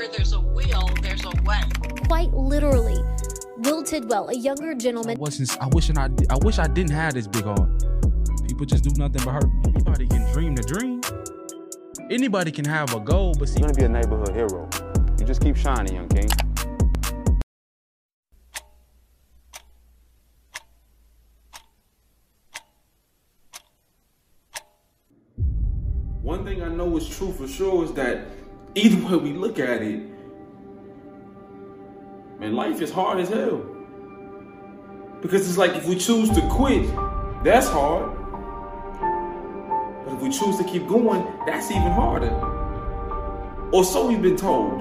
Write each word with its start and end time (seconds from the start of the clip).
Where 0.00 0.08
there's 0.08 0.32
a 0.32 0.40
will, 0.40 0.88
there's 1.02 1.26
a 1.26 1.42
way. 1.44 1.60
Quite 2.06 2.32
literally. 2.32 3.04
Will 3.58 3.82
Tidwell, 3.82 4.30
a 4.30 4.34
younger 4.34 4.74
gentleman. 4.74 5.18
I 5.18 5.20
wasn't. 5.20 5.62
I 5.62 5.66
wish 5.66 5.90
I. 5.90 6.08
I 6.30 6.38
wish 6.40 6.58
I 6.58 6.68
didn't 6.68 6.92
have 6.92 7.12
this 7.12 7.26
big 7.26 7.44
heart. 7.44 7.68
People 8.48 8.64
just 8.64 8.82
do 8.82 8.92
nothing 8.96 9.22
but 9.22 9.32
hurt 9.32 9.44
me. 9.44 9.74
Anybody 9.74 10.06
can 10.06 10.32
dream 10.32 10.54
the 10.54 10.62
dream. 10.62 11.02
Anybody 12.10 12.50
can 12.50 12.64
have 12.64 12.94
a 12.94 13.00
goal, 13.00 13.34
but 13.38 13.50
see, 13.50 13.60
You're 13.60 13.68
gonna 13.68 13.78
be 13.78 13.84
a 13.84 13.88
neighborhood 13.90 14.34
hero. 14.34 14.70
You 15.18 15.26
just 15.26 15.42
keep 15.42 15.54
shining, 15.54 15.94
young 15.94 16.08
king. 16.08 16.30
One 26.22 26.42
thing 26.46 26.62
I 26.62 26.68
know 26.68 26.96
is 26.96 27.06
true 27.06 27.32
for 27.32 27.46
sure 27.46 27.84
is 27.84 27.92
that 27.92 28.39
either 28.74 29.06
way 29.06 29.16
we 29.16 29.32
look 29.32 29.58
at 29.58 29.82
it, 29.82 30.00
man, 32.38 32.54
life 32.54 32.80
is 32.80 32.90
hard 32.90 33.20
as 33.20 33.28
hell. 33.28 33.64
Because 35.22 35.48
it's 35.48 35.58
like 35.58 35.76
if 35.76 35.86
we 35.86 35.96
choose 35.96 36.30
to 36.30 36.40
quit, 36.48 36.86
that's 37.44 37.68
hard. 37.68 38.16
But 40.04 40.14
if 40.14 40.20
we 40.22 40.30
choose 40.30 40.56
to 40.56 40.64
keep 40.64 40.86
going, 40.88 41.26
that's 41.46 41.70
even 41.70 41.92
harder. 41.92 42.30
Or 43.72 43.84
so 43.84 44.08
we've 44.08 44.22
been 44.22 44.36
told. 44.36 44.80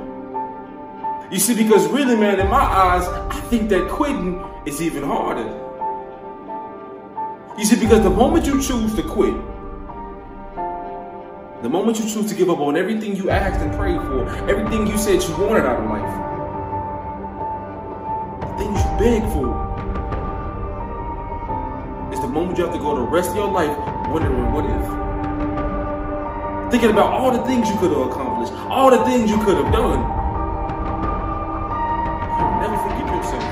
You 1.31 1.39
see, 1.39 1.55
because 1.55 1.87
really, 1.87 2.15
man, 2.15 2.39
in 2.39 2.47
my 2.47 2.57
eyes, 2.57 3.07
I 3.07 3.39
think 3.49 3.69
that 3.69 3.87
quitting 3.89 4.43
is 4.65 4.81
even 4.81 5.03
harder. 5.03 5.47
You 7.57 7.65
see, 7.65 7.75
because 7.79 8.01
the 8.01 8.09
moment 8.09 8.45
you 8.47 8.61
choose 8.61 8.95
to 8.95 9.03
quit, 9.03 9.35
the 11.61 11.67
moment 11.67 11.99
you 11.99 12.09
choose 12.09 12.29
to 12.29 12.35
give 12.35 12.49
up 12.49 12.59
on 12.59 12.77
everything 12.77 13.17
you 13.17 13.29
asked 13.29 13.59
and 13.59 13.75
prayed 13.75 13.99
for, 13.99 14.25
everything 14.49 14.87
you 14.87 14.97
said 14.97 15.21
you 15.21 15.35
wanted 15.37 15.65
out 15.65 15.83
of 15.83 15.89
life, 15.89 16.09
the 18.39 18.47
things 18.63 18.79
you 18.79 18.89
begged 18.97 19.27
for, 19.33 19.51
is 22.13 22.19
the 22.21 22.29
moment 22.29 22.57
you 22.57 22.63
have 22.63 22.73
to 22.73 22.79
go 22.79 22.95
the 22.95 23.01
rest 23.01 23.31
of 23.31 23.35
your 23.35 23.51
life 23.51 23.77
wondering 24.07 24.53
what 24.53 24.63
if. 24.63 24.87
Thinking 26.71 26.91
about 26.91 27.11
all 27.11 27.31
the 27.31 27.43
things 27.43 27.67
you 27.67 27.75
could 27.77 27.91
have 27.91 28.07
accomplished, 28.07 28.53
all 28.53 28.89
the 28.89 29.03
things 29.03 29.29
you 29.29 29.37
could 29.43 29.57
have 29.57 29.73
done. 29.73 29.99
You'll 32.39 32.59
never 32.61 32.77
forgive 32.87 33.07
yourself. 33.07 33.43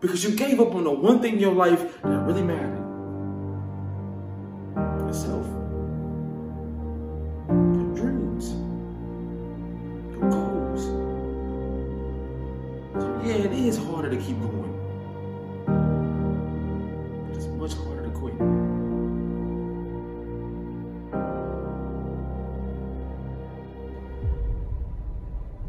Because 0.00 0.24
you 0.24 0.34
gave 0.34 0.58
up 0.58 0.74
on 0.74 0.82
the 0.82 0.90
one 0.90 1.20
thing 1.20 1.34
in 1.34 1.40
your 1.40 1.54
life 1.54 2.02
that 2.02 2.18
really 2.26 2.42
mattered. 2.42 2.82
Yourself 5.06 5.57
yeah, 13.28 13.34
it 13.34 13.52
is 13.52 13.76
harder 13.76 14.08
to 14.08 14.16
keep 14.16 14.40
going. 14.40 14.74
But 17.26 17.36
it's 17.36 17.46
much 17.46 17.74
harder 17.74 18.04
to 18.04 18.10
quit. 18.10 18.32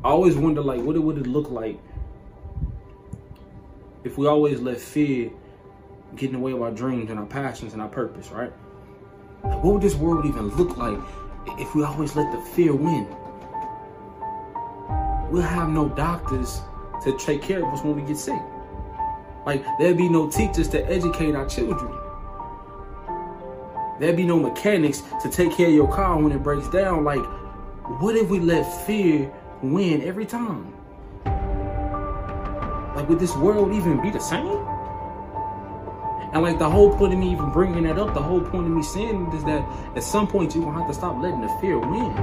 I 0.05 0.07
always 0.07 0.37
wonder 0.37 0.61
like 0.61 0.81
what 0.81 0.95
it 0.95 0.99
would 0.99 1.17
it 1.17 1.27
look 1.27 1.51
like 1.51 1.77
if 4.05 4.17
we 4.17 4.25
always 4.25 4.61
let 4.61 4.79
fear 4.79 5.29
get 6.15 6.27
in 6.27 6.33
the 6.33 6.39
way 6.39 6.53
of 6.53 6.61
our 6.61 6.71
dreams 6.71 7.09
and 7.09 7.19
our 7.19 7.25
passions 7.25 7.73
and 7.73 7.81
our 7.81 7.89
purpose, 7.89 8.29
right? 8.29 8.53
What 9.41 9.73
would 9.73 9.81
this 9.81 9.95
world 9.95 10.25
even 10.25 10.47
look 10.55 10.77
like 10.77 10.97
if 11.59 11.75
we 11.75 11.83
always 11.83 12.15
let 12.15 12.31
the 12.31 12.41
fear 12.51 12.73
win? 12.73 13.05
We'll 15.29 15.41
have 15.41 15.69
no 15.69 15.89
doctors 15.89 16.61
to 17.03 17.17
take 17.17 17.41
care 17.41 17.65
of 17.65 17.73
us 17.73 17.83
when 17.83 17.95
we 17.95 18.01
get 18.01 18.17
sick. 18.17 18.41
Like, 19.45 19.63
there'd 19.79 19.97
be 19.97 20.09
no 20.09 20.29
teachers 20.29 20.67
to 20.69 20.85
educate 20.89 21.35
our 21.35 21.47
children. 21.47 21.97
There'd 23.99 24.17
be 24.17 24.25
no 24.25 24.39
mechanics 24.39 25.03
to 25.21 25.29
take 25.29 25.51
care 25.55 25.67
of 25.67 25.73
your 25.73 25.93
car 25.93 26.17
when 26.19 26.31
it 26.31 26.43
breaks 26.43 26.69
down. 26.69 27.03
Like, 27.03 27.23
what 27.99 28.15
if 28.15 28.29
we 28.29 28.39
let 28.39 28.63
fear 28.85 29.31
win 29.61 30.01
every 30.03 30.25
time? 30.25 30.73
Like, 32.95 33.07
would 33.09 33.19
this 33.19 33.35
world 33.35 33.73
even 33.73 34.01
be 34.01 34.09
the 34.09 34.19
same? 34.19 34.65
And 36.31 36.43
like 36.43 36.59
the 36.59 36.69
whole 36.69 36.95
point 36.95 37.13
of 37.13 37.19
me 37.19 37.31
even 37.31 37.49
bringing 37.49 37.83
that 37.83 37.97
up, 37.97 38.13
the 38.13 38.21
whole 38.21 38.41
point 38.41 38.67
of 38.67 38.71
me 38.71 38.83
saying 38.83 39.31
is 39.33 39.43
that 39.45 39.67
at 39.95 40.03
some 40.03 40.27
point 40.27 40.53
you're 40.53 40.63
gonna 40.63 40.77
have 40.77 40.87
to 40.87 40.93
stop 40.93 41.19
letting 41.21 41.41
the 41.41 41.49
fear 41.59 41.79
win. 41.79 42.13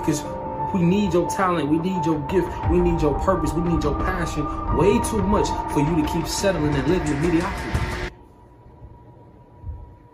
Because 0.00 0.24
we 0.72 0.82
need 0.82 1.12
your 1.12 1.28
talent, 1.28 1.68
we 1.68 1.78
need 1.78 2.04
your 2.04 2.18
gift, 2.28 2.48
we 2.70 2.78
need 2.78 3.00
your 3.00 3.18
purpose, 3.20 3.52
we 3.52 3.62
need 3.62 3.82
your 3.82 3.94
passion. 4.00 4.44
Way 4.76 4.98
too 5.10 5.22
much 5.22 5.48
for 5.72 5.80
you 5.80 6.02
to 6.02 6.12
keep 6.12 6.26
settling 6.26 6.74
and 6.74 6.88
living 6.88 7.08
in 7.08 7.22
mediocrity. 7.22 8.10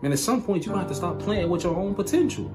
Man, 0.01 0.11
at 0.11 0.19
some 0.19 0.43
point 0.43 0.65
you're 0.65 0.77
have 0.77 0.87
to 0.87 0.95
stop 0.95 1.19
playing 1.19 1.49
with 1.49 1.63
your 1.63 1.75
own 1.75 1.95
potential. 1.95 2.51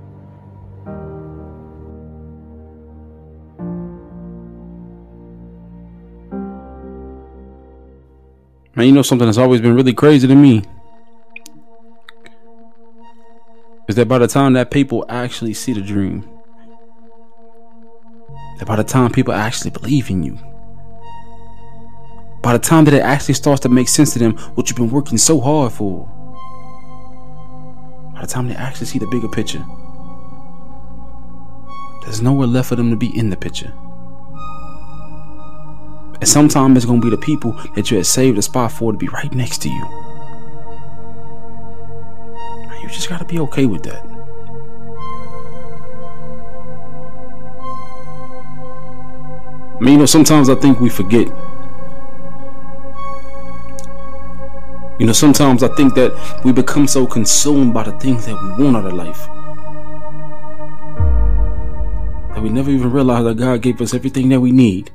man, 8.82 8.88
you 8.88 8.92
know 8.92 9.02
something 9.02 9.26
that's 9.26 9.38
always 9.38 9.60
been 9.60 9.76
really 9.76 9.94
crazy 9.94 10.26
to 10.26 10.34
me? 10.34 10.62
Is 13.88 13.94
that 13.94 14.08
by 14.08 14.18
the 14.18 14.26
time 14.26 14.54
that 14.54 14.72
people 14.72 15.04
actually 15.08 15.54
see 15.54 15.72
the 15.72 15.80
dream, 15.80 16.28
that 18.62 18.68
by 18.68 18.76
the 18.76 18.84
time 18.84 19.10
people 19.10 19.34
actually 19.34 19.72
believe 19.72 20.08
in 20.08 20.22
you, 20.22 20.38
by 22.42 22.52
the 22.52 22.60
time 22.60 22.84
that 22.84 22.94
it 22.94 23.02
actually 23.02 23.34
starts 23.34 23.60
to 23.60 23.68
make 23.68 23.88
sense 23.88 24.12
to 24.12 24.20
them 24.20 24.36
what 24.54 24.68
you've 24.68 24.76
been 24.76 24.88
working 24.88 25.18
so 25.18 25.40
hard 25.40 25.72
for, 25.72 26.06
by 28.14 28.20
the 28.20 28.26
time 28.28 28.46
they 28.46 28.54
actually 28.54 28.86
see 28.86 29.00
the 29.00 29.06
bigger 29.08 29.26
picture, 29.26 29.64
there's 32.04 32.22
nowhere 32.22 32.46
left 32.46 32.68
for 32.68 32.76
them 32.76 32.90
to 32.90 32.96
be 32.96 33.10
in 33.18 33.30
the 33.30 33.36
picture. 33.36 33.72
And 36.20 36.28
sometimes 36.28 36.76
it's 36.76 36.86
gonna 36.86 37.00
be 37.00 37.10
the 37.10 37.16
people 37.16 37.60
that 37.74 37.90
you 37.90 37.96
had 37.96 38.06
saved 38.06 38.38
a 38.38 38.42
spot 38.42 38.70
for 38.70 38.92
to 38.92 38.98
be 38.98 39.08
right 39.08 39.34
next 39.34 39.60
to 39.62 39.68
you. 39.68 39.84
And 42.70 42.80
you 42.80 42.88
just 42.88 43.08
gotta 43.08 43.24
be 43.24 43.40
okay 43.40 43.66
with 43.66 43.82
that. 43.82 44.11
I 49.82 49.84
mean, 49.84 49.94
you 49.94 49.98
know, 49.98 50.06
sometimes 50.06 50.48
I 50.48 50.54
think 50.54 50.78
we 50.78 50.88
forget. 50.88 51.26
You 55.00 55.06
know, 55.06 55.12
sometimes 55.12 55.64
I 55.64 55.74
think 55.74 55.96
that 55.96 56.12
we 56.44 56.52
become 56.52 56.86
so 56.86 57.04
consumed 57.04 57.74
by 57.74 57.82
the 57.82 57.92
things 57.98 58.26
that 58.26 58.40
we 58.40 58.62
want 58.62 58.76
out 58.76 58.86
of 58.86 58.92
life 58.92 59.26
that 62.32 62.40
we 62.40 62.48
never 62.48 62.70
even 62.70 62.92
realize 62.92 63.24
that 63.24 63.36
God 63.36 63.60
gave 63.60 63.80
us 63.80 63.92
everything 63.92 64.28
that 64.28 64.38
we 64.38 64.52
need. 64.52 64.92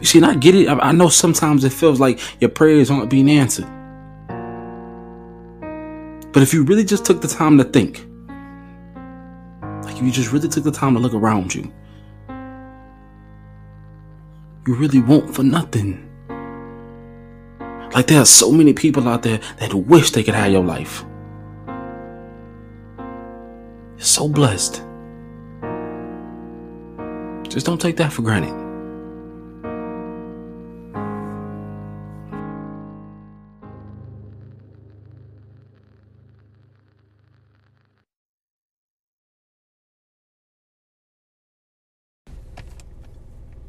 You 0.00 0.06
see, 0.06 0.16
and 0.16 0.24
I 0.24 0.34
get 0.34 0.54
it. 0.54 0.68
I, 0.68 0.78
I 0.78 0.92
know 0.92 1.10
sometimes 1.10 1.64
it 1.64 1.72
feels 1.74 2.00
like 2.00 2.18
your 2.40 2.48
prayers 2.48 2.90
aren't 2.90 3.10
being 3.10 3.28
answered. 3.28 3.68
But 6.32 6.42
if 6.42 6.54
you 6.54 6.64
really 6.64 6.84
just 6.84 7.04
took 7.04 7.20
the 7.20 7.28
time 7.28 7.58
to 7.58 7.64
think, 7.64 8.06
like 9.84 9.96
if 9.96 10.02
you 10.02 10.10
just 10.10 10.32
really 10.32 10.48
took 10.48 10.64
the 10.64 10.72
time 10.72 10.94
to 10.94 10.98
look 10.98 11.12
around 11.12 11.54
you, 11.54 11.70
you 14.68 14.74
really 14.74 15.00
want 15.00 15.34
for 15.34 15.42
nothing. 15.42 16.04
Like 17.94 18.06
there 18.06 18.20
are 18.20 18.26
so 18.26 18.52
many 18.52 18.74
people 18.74 19.08
out 19.08 19.22
there 19.22 19.40
that 19.60 19.72
wish 19.72 20.10
they 20.10 20.22
could 20.22 20.34
have 20.34 20.52
your 20.52 20.62
life. 20.62 21.06
You're 23.96 24.04
so 24.04 24.28
blessed. 24.28 24.82
Just 27.48 27.64
don't 27.64 27.80
take 27.80 27.96
that 27.96 28.12
for 28.12 28.20
granted. 28.20 28.52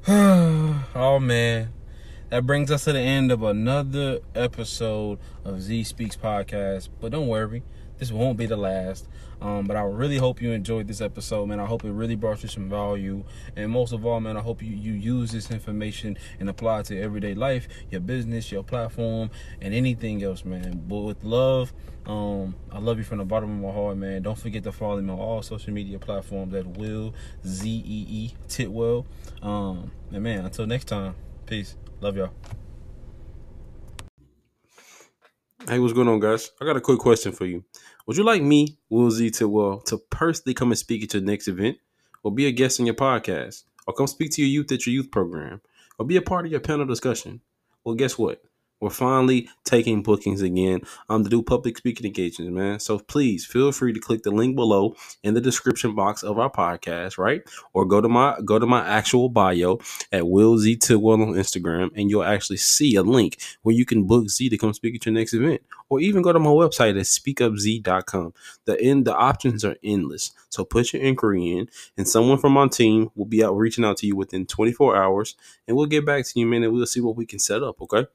oh 1.00 1.18
man. 1.18 1.72
That 2.30 2.46
brings 2.46 2.70
us 2.70 2.84
to 2.84 2.94
the 2.94 3.00
end 3.00 3.32
of 3.32 3.42
another 3.42 4.20
episode 4.36 5.18
of 5.46 5.62
Zee 5.62 5.84
Speaks 5.86 6.18
Podcast. 6.18 6.90
But 7.00 7.14
don't 7.14 7.28
worry, 7.28 7.64
this 8.00 8.12
won't 8.12 8.38
be 8.38 8.46
the 8.46 8.58
last. 8.58 9.08
Um, 9.42 9.66
but 9.66 9.78
I 9.78 9.82
really 9.84 10.18
hope 10.18 10.42
you 10.42 10.52
enjoyed 10.52 10.88
this 10.88 11.00
episode, 11.00 11.48
man. 11.48 11.60
I 11.60 11.66
hope 11.66 11.86
it 11.86 11.92
really 11.92 12.16
brought 12.16 12.44
you 12.44 12.50
some 12.50 12.70
value. 12.70 13.24
And 13.56 13.72
most 13.72 13.94
of 13.94 14.06
all, 14.06 14.20
man, 14.20 14.36
I 14.36 14.42
hope 14.42 14.62
you, 14.62 14.76
you 14.76 14.94
use 14.94 15.32
this 15.32 15.50
information 15.52 16.18
and 16.40 16.50
apply 16.50 16.82
it 16.82 16.86
to 16.88 17.00
everyday 17.00 17.36
life, 17.36 17.68
your 17.90 18.02
business, 18.02 18.52
your 18.52 18.64
platform, 18.64 19.30
and 19.62 19.74
anything 19.74 20.24
else, 20.24 20.44
man. 20.44 20.84
But 20.88 21.00
with 21.00 21.24
love, 21.24 21.74
um, 22.06 22.56
I 22.72 22.80
love 22.80 22.98
you 22.98 23.04
from 23.04 23.20
the 23.20 23.26
bottom 23.26 23.52
of 23.52 23.62
my 23.62 23.72
heart, 23.72 23.98
man. 23.98 24.24
Don't 24.24 24.38
forget 24.38 24.64
to 24.64 24.72
follow 24.72 25.00
me 25.00 25.12
on 25.12 25.20
all 25.20 25.42
social 25.42 25.74
media 25.74 26.00
platforms 26.00 26.54
at 26.54 26.66
Will 26.66 27.14
Z 27.46 27.70
E 27.70 28.06
E 28.10 28.34
Tidwell. 28.48 29.06
Um, 29.42 29.92
and 30.12 30.24
man, 30.24 30.46
until 30.46 30.66
next 30.66 30.86
time, 30.86 31.16
peace. 31.46 31.76
Love 32.02 32.18
y'all. 32.18 32.32
Hey, 35.70 35.78
what's 35.78 35.94
going 35.94 36.08
on, 36.08 36.20
guys? 36.20 36.50
I 36.60 36.66
got 36.66 36.78
a 36.78 36.82
quick 36.82 36.98
question 36.98 37.32
for 37.32 37.46
you. 37.46 37.64
Would 38.08 38.18
you 38.18 38.24
like 38.24 38.42
me, 38.42 38.80
Will 38.90 39.12
Zee 39.12 39.32
well, 39.42 39.80
to 39.82 40.00
personally 40.00 40.56
come 40.56 40.72
and 40.72 40.80
speak 40.80 41.04
at 41.04 41.14
your 41.14 41.22
next 41.22 41.48
event, 41.48 41.78
or 42.24 42.34
be 42.34 42.48
a 42.48 42.52
guest 42.52 42.80
on 42.80 42.88
your 42.88 42.96
podcast, 42.96 43.66
or 43.86 43.94
come 43.94 44.08
speak 44.08 44.32
to 44.32 44.42
your 44.42 44.50
youth 44.50 44.72
at 44.72 44.88
your 44.88 44.94
youth 44.94 45.12
program, 45.12 45.62
or 46.00 46.08
be 46.08 46.18
a 46.18 46.24
part 46.24 46.48
of 46.48 46.52
your 46.52 46.60
panel 46.60 46.88
discussion? 46.88 47.42
Well, 47.84 47.94
guess 47.94 48.18
what? 48.18 48.42
We're 48.80 48.90
finally 48.90 49.50
taking 49.66 50.04
bookings 50.04 50.42
again 50.42 50.82
um, 51.10 51.24
to 51.24 51.30
do 51.30 51.42
public 51.42 51.78
speaking 51.78 52.06
engagements, 52.06 52.54
man. 52.54 52.80
So 52.80 53.00
please 53.00 53.46
feel 53.46 53.72
free 53.72 53.92
to 53.94 54.00
click 54.00 54.24
the 54.24 54.32
link 54.32 54.56
below 54.56 54.96
in 55.24 55.34
the 55.34 55.42
description 55.42 55.96
box 55.96 56.24
of 56.24 56.40
our 56.40 56.50
podcast, 56.50 57.18
right? 57.18 57.42
Or 57.74 57.86
go 57.86 58.00
to 58.00 58.08
my 58.08 58.38
go 58.46 58.58
to 58.58 58.66
my 58.66 58.88
actual 58.88 59.28
bio 59.30 59.80
at 60.12 60.28
Will 60.28 60.58
Zee 60.58 60.78
Tidwell 60.78 61.22
on 61.22 61.34
Instagram, 61.34 61.90
and 61.96 62.10
you'll 62.10 62.24
actually 62.24 62.58
see 62.58 62.96
a 62.96 63.04
link 63.04 63.38
where 63.64 63.76
you 63.76 63.86
can 63.86 64.08
book 64.08 64.30
Zee 64.30 64.50
to 64.50 64.58
come 64.58 64.74
speak 64.74 64.96
at 64.96 65.06
your 65.06 65.14
next 65.14 65.34
event. 65.34 65.62
Or 65.90 66.00
even 66.00 66.22
go 66.22 66.32
to 66.32 66.40
my 66.40 66.52
website 66.52 66.92
at 66.92 67.06
speakupzee.com. 67.08 68.34
The 68.66 68.80
end 68.80 69.06
the 69.06 69.16
options 69.16 69.66
are 69.66 69.76
endless. 69.84 70.32
So 70.50 70.64
put 70.64 70.94
your 70.94 71.02
inquiry 71.02 71.52
in, 71.52 71.70
and 71.98 72.08
someone 72.08 72.38
from 72.38 72.58
our 72.58 72.70
team 72.70 73.10
will 73.16 73.26
be 73.26 73.44
out 73.44 73.58
reaching 73.58 73.84
out 73.84 73.98
to 73.98 74.08
you 74.08 74.16
within 74.16 74.46
24 74.46 74.96
hours, 74.96 75.36
and 75.68 75.76
we'll 75.76 75.88
get 75.88 76.06
back 76.06 76.26
to 76.26 76.40
you, 76.40 76.46
man, 76.46 76.64
and 76.64 76.72
we'll 76.72 76.86
see 76.86 77.02
what 77.02 77.16
we 77.16 77.26
can 77.26 77.40
set 77.40 77.64
up, 77.64 77.82
okay? 77.82 78.06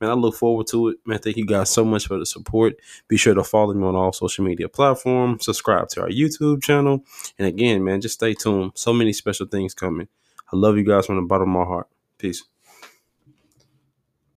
Man, 0.00 0.10
I 0.10 0.14
look 0.14 0.34
forward 0.34 0.66
to 0.68 0.88
it. 0.88 0.98
Man, 1.04 1.18
thank 1.18 1.36
you 1.36 1.44
guys 1.46 1.70
so 1.70 1.84
much 1.84 2.06
for 2.06 2.18
the 2.18 2.26
support. 2.26 2.74
Be 3.08 3.16
sure 3.16 3.34
to 3.34 3.44
follow 3.44 3.74
me 3.74 3.84
on 3.84 3.94
all 3.94 4.12
social 4.12 4.44
media 4.44 4.68
platforms, 4.68 5.44
subscribe 5.44 5.88
to 5.90 6.02
our 6.02 6.08
YouTube 6.08 6.62
channel. 6.62 7.04
And 7.38 7.46
again, 7.46 7.84
man, 7.84 8.00
just 8.00 8.14
stay 8.14 8.34
tuned. 8.34 8.72
So 8.74 8.92
many 8.92 9.12
special 9.12 9.46
things 9.46 9.74
coming. 9.74 10.08
I 10.52 10.56
love 10.56 10.76
you 10.76 10.84
guys 10.84 11.06
from 11.06 11.16
the 11.16 11.22
bottom 11.22 11.54
of 11.54 11.60
my 11.60 11.64
heart. 11.64 11.88
Peace. 12.18 12.44